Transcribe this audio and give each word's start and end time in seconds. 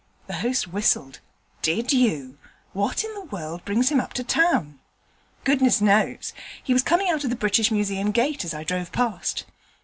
The 0.25 0.37
host 0.41 0.67
whistled. 0.67 1.19
'Did 1.61 1.93
you? 1.93 2.39
What 2.73 3.03
in 3.03 3.13
the 3.13 3.21
world 3.25 3.63
brings 3.65 3.89
him 3.89 3.99
up 3.99 4.13
to 4.13 4.23
town?' 4.23 4.79
'Goodness 5.43 5.79
knows; 5.79 6.33
he 6.63 6.73
was 6.73 6.81
coming 6.81 7.09
out 7.11 7.23
of 7.23 7.29
the 7.29 7.35
British 7.35 7.69
Museum 7.69 8.09
gate 8.09 8.43
as 8.43 8.51
I 8.55 8.63
drove 8.63 8.91
past.' 8.91 9.45